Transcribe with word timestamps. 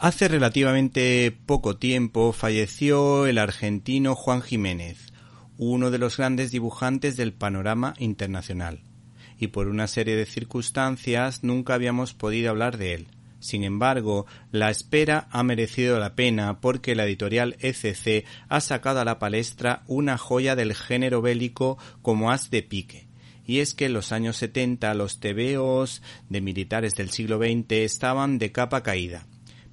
Hace 0.00 0.28
relativamente 0.28 1.36
poco 1.44 1.76
tiempo 1.76 2.32
falleció 2.32 3.26
el 3.26 3.36
argentino 3.36 4.14
Juan 4.14 4.42
Jiménez, 4.42 5.12
uno 5.56 5.90
de 5.90 5.98
los 5.98 6.18
grandes 6.18 6.52
dibujantes 6.52 7.16
del 7.16 7.32
panorama 7.32 7.94
internacional, 7.98 8.80
y 9.40 9.48
por 9.48 9.66
una 9.66 9.88
serie 9.88 10.14
de 10.14 10.24
circunstancias 10.24 11.42
nunca 11.42 11.74
habíamos 11.74 12.14
podido 12.14 12.50
hablar 12.50 12.78
de 12.78 12.94
él. 12.94 13.06
Sin 13.40 13.64
embargo, 13.64 14.24
la 14.52 14.70
espera 14.70 15.26
ha 15.32 15.42
merecido 15.42 15.98
la 15.98 16.14
pena 16.14 16.60
porque 16.60 16.94
la 16.94 17.04
editorial 17.04 17.56
ECC 17.58 18.24
ha 18.48 18.60
sacado 18.60 19.00
a 19.00 19.04
la 19.04 19.18
palestra 19.18 19.82
una 19.88 20.16
joya 20.16 20.54
del 20.54 20.74
género 20.74 21.22
bélico 21.22 21.76
como 22.02 22.30
as 22.30 22.52
de 22.52 22.62
pique. 22.62 23.08
Y 23.44 23.58
es 23.58 23.74
que 23.74 23.86
en 23.86 23.94
los 23.94 24.12
años 24.12 24.36
70 24.36 24.94
los 24.94 25.18
tebeos 25.18 26.02
de 26.28 26.40
militares 26.40 26.94
del 26.94 27.10
siglo 27.10 27.38
XX 27.38 27.72
estaban 27.72 28.38
de 28.38 28.52
capa 28.52 28.84
caída 28.84 29.26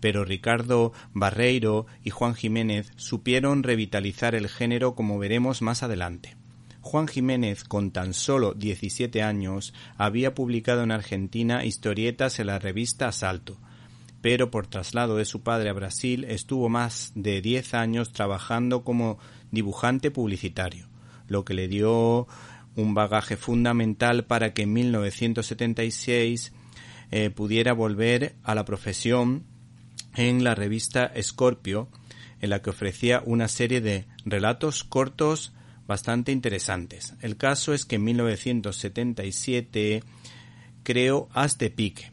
pero 0.00 0.24
Ricardo 0.24 0.92
Barreiro 1.12 1.86
y 2.02 2.10
Juan 2.10 2.34
Jiménez 2.34 2.90
supieron 2.96 3.62
revitalizar 3.62 4.34
el 4.34 4.48
género 4.48 4.94
como 4.94 5.18
veremos 5.18 5.62
más 5.62 5.82
adelante. 5.82 6.36
Juan 6.80 7.08
Jiménez, 7.08 7.64
con 7.64 7.90
tan 7.90 8.14
solo 8.14 8.54
17 8.54 9.22
años, 9.22 9.74
había 9.98 10.34
publicado 10.34 10.82
en 10.82 10.92
Argentina 10.92 11.64
historietas 11.64 12.40
en 12.40 12.46
la 12.46 12.58
revista 12.58 13.08
Asalto, 13.08 13.58
pero 14.22 14.50
por 14.50 14.66
traslado 14.66 15.16
de 15.16 15.26
su 15.26 15.42
padre 15.42 15.70
a 15.70 15.74
Brasil 15.74 16.24
estuvo 16.24 16.68
más 16.68 17.12
de 17.14 17.42
10 17.42 17.74
años 17.74 18.12
trabajando 18.12 18.82
como 18.82 19.18
dibujante 19.50 20.10
publicitario, 20.10 20.88
lo 21.28 21.44
que 21.44 21.54
le 21.54 21.68
dio 21.68 22.26
un 22.76 22.94
bagaje 22.94 23.36
fundamental 23.36 24.24
para 24.24 24.54
que 24.54 24.62
en 24.62 24.72
1976 24.72 26.52
eh, 27.10 27.30
pudiera 27.30 27.72
volver 27.72 28.36
a 28.42 28.54
la 28.54 28.64
profesión 28.64 29.44
en 30.14 30.44
la 30.44 30.54
revista 30.54 31.12
Scorpio, 31.20 31.88
en 32.40 32.50
la 32.50 32.62
que 32.62 32.70
ofrecía 32.70 33.22
una 33.24 33.48
serie 33.48 33.80
de 33.80 34.06
relatos 34.24 34.84
cortos 34.84 35.52
bastante 35.86 36.32
interesantes. 36.32 37.14
El 37.20 37.36
caso 37.36 37.74
es 37.74 37.84
que 37.84 37.96
en 37.96 38.04
1977 38.04 40.02
creó 40.82 41.28
As 41.32 41.58
de 41.58 41.70
Pique, 41.70 42.12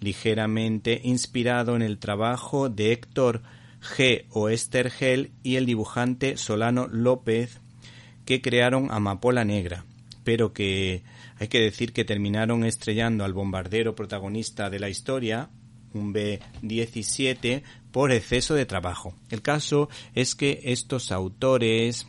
ligeramente 0.00 1.00
inspirado 1.02 1.76
en 1.76 1.82
el 1.82 1.98
trabajo 1.98 2.68
de 2.68 2.92
Héctor 2.92 3.42
G. 3.80 4.26
Oestergel 4.30 5.32
y 5.42 5.56
el 5.56 5.66
dibujante 5.66 6.36
Solano 6.36 6.88
López, 6.88 7.60
que 8.24 8.42
crearon 8.42 8.90
Amapola 8.90 9.44
Negra, 9.44 9.84
pero 10.24 10.52
que 10.52 11.02
hay 11.38 11.48
que 11.48 11.60
decir 11.60 11.92
que 11.92 12.04
terminaron 12.04 12.64
estrellando 12.64 13.24
al 13.24 13.32
bombardero 13.32 13.94
protagonista 13.94 14.70
de 14.70 14.80
la 14.80 14.88
historia, 14.88 15.50
un 15.96 16.14
B17 16.14 17.62
por 17.92 18.12
exceso 18.12 18.54
de 18.54 18.66
trabajo. 18.66 19.14
El 19.30 19.42
caso 19.42 19.88
es 20.14 20.34
que 20.34 20.60
estos 20.64 21.12
autores, 21.12 22.06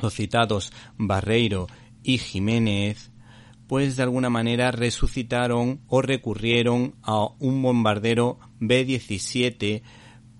los 0.00 0.14
citados 0.14 0.72
Barreiro 0.96 1.66
y 2.02 2.18
Jiménez, 2.18 3.10
pues 3.66 3.96
de 3.96 4.02
alguna 4.02 4.30
manera 4.30 4.70
resucitaron 4.70 5.80
o 5.88 6.02
recurrieron 6.02 6.94
a 7.02 7.26
un 7.38 7.62
bombardero 7.62 8.38
B-17, 8.60 9.82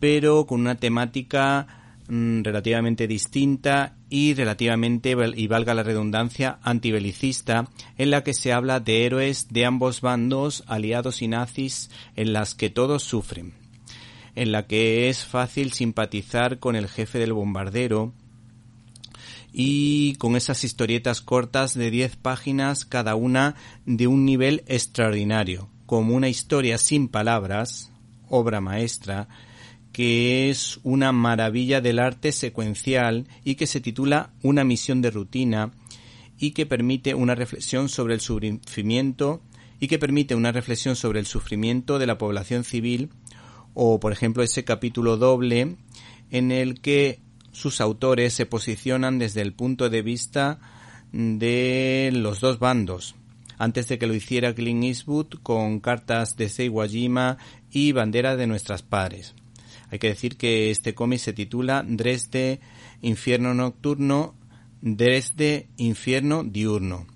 pero 0.00 0.46
con 0.46 0.60
una 0.60 0.76
temática 0.76 1.78
Mm, 2.08 2.42
relativamente 2.42 3.06
distinta 3.06 3.97
y 4.10 4.34
relativamente, 4.34 5.14
y 5.36 5.46
valga 5.46 5.74
la 5.74 5.82
redundancia, 5.82 6.58
antibelicista, 6.62 7.68
en 7.96 8.10
la 8.10 8.24
que 8.24 8.34
se 8.34 8.52
habla 8.52 8.80
de 8.80 9.04
héroes 9.04 9.48
de 9.50 9.66
ambos 9.66 10.00
bandos, 10.00 10.64
aliados 10.66 11.22
y 11.22 11.28
nazis, 11.28 11.90
en 12.16 12.32
las 12.32 12.54
que 12.54 12.70
todos 12.70 13.02
sufren, 13.02 13.52
en 14.34 14.52
la 14.52 14.66
que 14.66 15.08
es 15.08 15.24
fácil 15.24 15.72
simpatizar 15.72 16.58
con 16.58 16.76
el 16.76 16.88
jefe 16.88 17.18
del 17.18 17.32
bombardero, 17.32 18.14
y 19.52 20.14
con 20.16 20.36
esas 20.36 20.62
historietas 20.64 21.20
cortas 21.20 21.74
de 21.74 21.90
10 21.90 22.16
páginas 22.16 22.84
cada 22.84 23.14
una 23.14 23.56
de 23.86 24.06
un 24.06 24.24
nivel 24.24 24.62
extraordinario, 24.66 25.68
como 25.86 26.14
una 26.14 26.28
historia 26.28 26.78
sin 26.78 27.08
palabras, 27.08 27.90
obra 28.28 28.60
maestra, 28.60 29.28
que 29.98 30.48
es 30.48 30.78
una 30.84 31.10
maravilla 31.10 31.80
del 31.80 31.98
arte 31.98 32.30
secuencial 32.30 33.26
y 33.42 33.56
que 33.56 33.66
se 33.66 33.80
titula 33.80 34.30
Una 34.44 34.62
misión 34.62 35.02
de 35.02 35.10
rutina 35.10 35.72
y 36.38 36.52
que 36.52 36.66
permite 36.66 37.16
una 37.16 37.34
reflexión 37.34 37.88
sobre 37.88 38.14
el 38.14 38.20
sufrimiento 38.20 39.42
y 39.80 39.88
que 39.88 39.98
permite 39.98 40.36
una 40.36 40.52
reflexión 40.52 40.94
sobre 40.94 41.18
el 41.18 41.26
sufrimiento 41.26 41.98
de 41.98 42.06
la 42.06 42.16
población 42.16 42.62
civil 42.62 43.10
o 43.74 43.98
por 43.98 44.12
ejemplo 44.12 44.44
ese 44.44 44.62
capítulo 44.62 45.16
doble 45.16 45.74
en 46.30 46.52
el 46.52 46.80
que 46.80 47.18
sus 47.50 47.80
autores 47.80 48.32
se 48.34 48.46
posicionan 48.46 49.18
desde 49.18 49.40
el 49.40 49.52
punto 49.52 49.90
de 49.90 50.02
vista 50.02 50.60
de 51.10 52.10
los 52.14 52.38
dos 52.38 52.60
bandos 52.60 53.16
antes 53.58 53.88
de 53.88 53.98
que 53.98 54.06
lo 54.06 54.14
hiciera 54.14 54.54
Clint 54.54 54.84
Eastwood 54.84 55.40
con 55.42 55.80
cartas 55.80 56.36
de 56.36 56.48
Seiwajima 56.48 57.36
y 57.72 57.90
bandera 57.90 58.36
de 58.36 58.46
nuestras 58.46 58.84
padres. 58.84 59.34
Hay 59.90 59.98
que 59.98 60.08
decir 60.08 60.36
que 60.36 60.70
este 60.70 60.94
cómic 60.94 61.20
se 61.20 61.32
titula 61.32 61.84
Dresde 61.86 62.60
Infierno 63.02 63.54
Nocturno, 63.54 64.34
Dresde 64.80 65.68
Infierno 65.76 66.44
Diurno, 66.44 67.06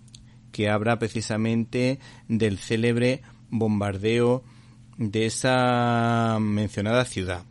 que 0.52 0.68
habla 0.68 0.98
precisamente 0.98 1.98
del 2.28 2.58
célebre 2.58 3.22
bombardeo 3.50 4.44
de 4.98 5.26
esa 5.26 6.38
mencionada 6.40 7.04
ciudad. 7.04 7.44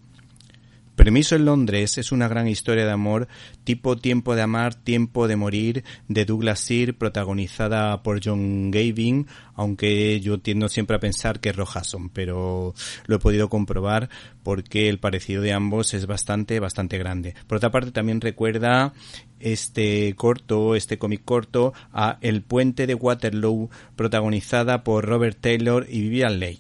Permiso 1.02 1.36
en 1.36 1.46
Londres 1.46 1.98
es 1.98 2.12
una 2.12 2.28
gran 2.28 2.48
historia 2.48 2.86
de 2.86 2.92
amor 2.92 3.28
tipo 3.64 3.98
Tiempo 3.98 4.36
de 4.36 4.44
amar, 4.44 4.76
Tiempo 4.76 5.28
de 5.28 5.36
morir 5.36 5.84
de 6.08 6.26
Douglas 6.26 6.60
Sear 6.60 6.94
protagonizada 6.94 8.04
por 8.04 8.24
John 8.24 8.70
Gavin, 8.70 9.26
aunque 9.56 10.22
yo 10.22 10.40
tiendo 10.40 10.70
siempre 10.70 10.96
a 10.96 11.00
pensar 11.00 11.40
que 11.40 11.50
es 11.50 11.56
Rojason, 11.56 12.10
pero 12.10 12.76
lo 13.08 13.16
he 13.16 13.18
podido 13.18 13.50
comprobar 13.50 14.12
porque 14.44 14.90
el 14.90 15.00
parecido 15.00 15.42
de 15.42 15.54
ambos 15.54 15.96
es 15.96 16.06
bastante, 16.06 16.60
bastante 16.60 17.00
grande. 17.00 17.34
Por 17.48 17.58
otra 17.58 17.72
parte 17.72 17.90
también 17.90 18.22
recuerda 18.22 18.94
este 19.40 20.14
corto, 20.16 20.76
este 20.76 21.00
cómic 21.00 21.24
corto 21.26 21.74
a 21.92 22.20
El 22.22 22.44
puente 22.44 22.86
de 22.86 22.94
Waterloo 22.94 23.72
protagonizada 23.96 24.84
por 24.84 25.06
Robert 25.06 25.40
Taylor 25.42 25.88
y 25.90 26.02
Vivian 26.02 26.38
Leigh. 26.38 26.60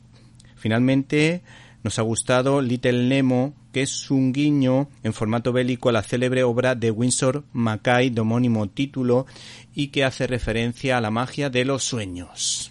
Finalmente, 0.55 1.43
nos 1.83 1.99
ha 1.99 2.01
gustado 2.01 2.61
Little 2.61 3.07
Nemo, 3.07 3.53
que 3.71 3.81
es 3.81 4.11
un 4.11 4.33
guiño 4.33 4.89
en 5.03 5.13
formato 5.13 5.53
bélico 5.53 5.89
a 5.89 5.91
la 5.91 6.03
célebre 6.03 6.43
obra 6.43 6.75
de 6.75 6.91
Winsor 6.91 7.43
Mackay 7.53 8.09
de 8.09 8.21
homónimo 8.21 8.67
título 8.67 9.25
y 9.73 9.87
que 9.87 10.03
hace 10.03 10.27
referencia 10.27 10.97
a 10.97 11.01
la 11.01 11.11
magia 11.11 11.49
de 11.49 11.65
los 11.65 11.83
sueños. 11.83 12.69